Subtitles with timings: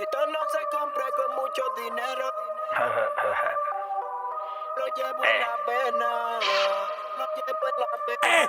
[0.00, 2.24] Esto no se compra con mucho dinero.
[4.76, 6.38] Lo llevo en la vena.
[7.18, 7.86] Lo llevo en la
[8.22, 8.48] Eh,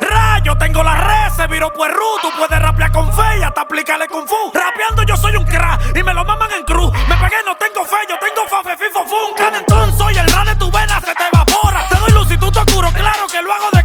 [0.00, 0.08] vena.
[0.08, 2.18] rayo, tengo la red, se viró puerru.
[2.22, 4.50] Tú puedes rapear con fe y hasta aplicarle kung fu.
[4.54, 6.90] Rapeando yo soy un crack y me lo maman en cruz.
[7.08, 9.34] Me pegué, no tengo fe, yo tengo fa, fe, fifo, fun.
[9.36, 11.86] Canentón, soy el rap de tu vena, se te evapora.
[11.90, 13.75] Te doy luz y tú te oscuro, claro que lo hago de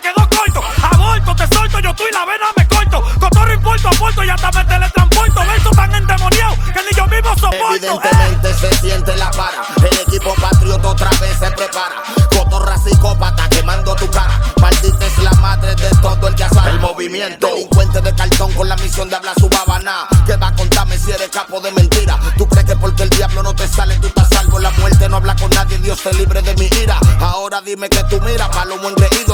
[0.00, 0.60] se quedó corto.
[0.82, 3.02] Aborto, te solto, yo tú y la vena me corto.
[3.20, 5.40] Cotorro importo a puerto y hasta me teletransporto.
[5.46, 7.74] Verso tan endemoniado que ni yo mismo soporto.
[7.74, 7.76] eh.
[7.76, 9.64] Evidentemente se siente la para.
[9.78, 12.02] El equipo patriota otra vez se prepara.
[12.30, 14.40] Cotorra psicópata quemando tu cara.
[14.60, 16.70] Maldita es la madre de todo el que sabe.
[16.70, 17.46] El movimiento.
[17.46, 20.06] Delincuente de cartón con la misión de hablar su babana.
[20.26, 22.18] Que va a contarme si eres capo de mentira.
[22.36, 24.58] Tú crees que porque el diablo no te sale, tú estás salvo.
[24.58, 26.98] La muerte no habla con nadie, Dios te libre de mi ira.
[27.20, 29.29] Ahora dime que tú miras, palomo engreído.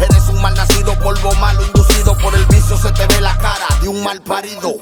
[0.00, 2.76] Eres un mal nacido, polvo malo, inducido por el vicio.
[2.76, 4.74] Se te ve la cara de un mal parido.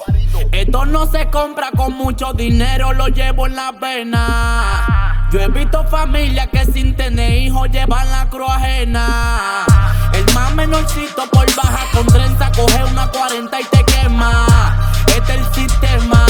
[0.52, 5.28] Esto no se compra con mucho dinero, lo llevo en la vena.
[5.32, 9.66] Yo he visto familias que sin tener hijos llevan la cruz ajena.
[10.12, 14.46] El más menorcito por baja con 30 coge una 40 y te quema.
[15.08, 16.26] Este es el sistema.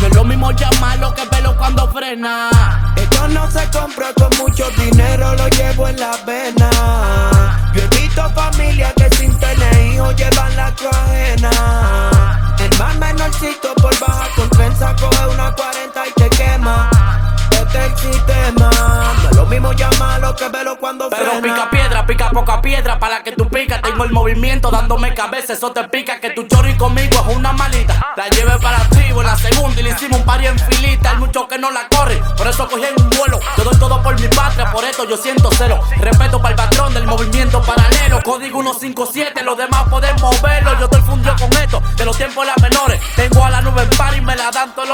[0.00, 2.50] No es lo mismo llamarlo que verlo cuando frena.
[2.96, 6.70] Esto no se compra con mucho dinero, lo llevo en la vena.
[13.30, 16.90] Menorcito por baja con trenza coge una 40 y te quema.
[17.52, 18.70] Este es el sistema.
[19.22, 21.42] No es lo mismo llamarlo que verlo cuando Pero frena.
[21.42, 23.80] pica piedra, pica poca piedra para que tú pica.
[23.80, 26.20] Tengo el movimiento dándome cabeza, eso te pica.
[26.20, 28.12] Que tu chorro y conmigo es una malita.
[28.16, 31.10] La llevé para activo en la segunda y le hicimos un pari en filita.
[31.10, 33.38] Hay muchos que no la corren, por eso cogí en un vuelo.
[33.56, 35.80] Yo doy todo por mi patria, por esto yo siento celo.
[35.98, 38.20] Respeto para el patrón del movimiento paralelo.
[38.24, 40.59] Código 157, los demás podemos verlo.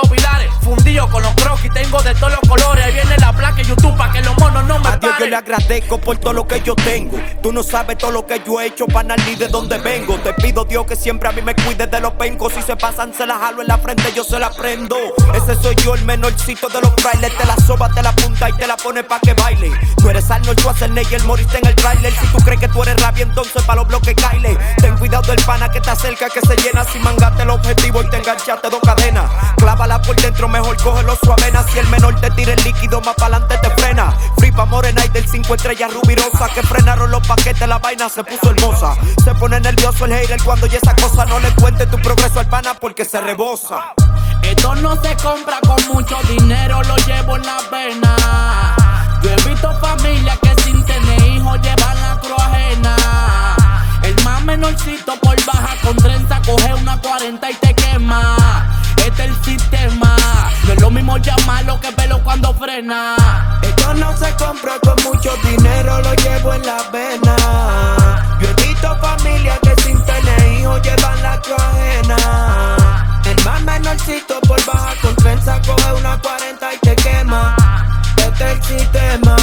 [0.06, 0.50] Los pilares.
[0.62, 2.84] Fundido con los croquis, tengo de todos los colores.
[2.84, 5.36] Ahí viene la placa YouTube para que los monos no me A Dios yo le
[5.36, 7.18] agradezco por todo lo que yo tengo.
[7.42, 10.16] Tú no sabes todo lo que yo he hecho para ni de dónde vengo.
[10.18, 12.52] Te pido Dios que siempre a mí me cuide de los pencos.
[12.52, 14.96] Si se pasan, se la jalo en la frente, yo se la prendo.
[15.34, 17.36] Ese soy yo, el menorcito de los frailes.
[17.36, 19.70] Te la soba, te la punta y te la pone pa' que baile.
[19.96, 22.12] Tú eres Arnold Schwarzenegger, moriste en el trailer.
[22.12, 24.55] Si tú crees que tú eres rabia, entonces pa' los bloques caile.
[25.26, 28.70] Del pana que está cerca, que se llena sin mangarte el objetivo y te enganchaste
[28.70, 29.28] dos cadenas.
[29.56, 31.64] Clávala por dentro, mejor cógelo suavena.
[31.64, 34.16] Si el menor te tira el líquido, más pa'lante te frena.
[34.38, 36.48] Free pa' Morena y del 5 estrellas rubirosa.
[36.54, 38.94] Que frenaron los paquetes, la vaina se puso hermosa.
[39.24, 42.48] Se pone nervioso el hater cuando ya esa cosa no le cuente tu progreso al
[42.48, 43.94] pana porque se rebosa.
[44.42, 48.76] Esto no se compra con mucho dinero, lo llevo en la vena.
[49.22, 53.15] Yo he visto familias que sin tener hijos llevan la cruz ajena.
[54.76, 58.36] Menorcito por baja con 30 coge una 40 y te quema.
[58.98, 60.16] Este es el sistema.
[60.64, 63.16] No es lo mismo llamarlo que verlo cuando frena.
[63.62, 68.36] Esto no se compra con mucho dinero, lo llevo en la vena.
[68.40, 73.22] Yo he visto familias que sin tener hijos llevan la ajena.
[73.24, 77.56] El más menorcito por baja con trenza coge una 40 y te quema.
[78.18, 79.36] Este es el sistema.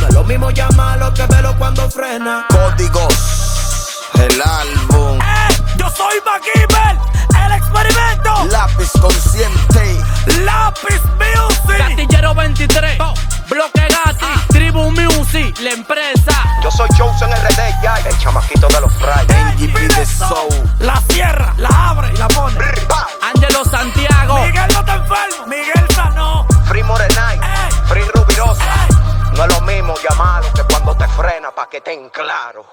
[0.00, 2.46] No es lo mismo llamarlo que verlo cuando frena.
[2.48, 3.57] Códigos,
[15.60, 16.32] la empresa.
[16.62, 19.36] Yo soy Chosen RD, ya, el chamaquito de los frailes.
[19.54, 20.70] NGP de Soul.
[20.80, 22.58] La cierra, la abre y la pone.
[23.22, 24.38] Angelo Santiago.
[24.46, 26.46] Miguel no te enfermo, Miguel sanó.
[26.66, 27.72] Free Morenite, Ey.
[27.88, 28.62] Free Rubirosa.
[28.62, 28.96] Ey.
[29.36, 32.64] No es lo mismo llamarlo que cuando te frena pa' que ten claro.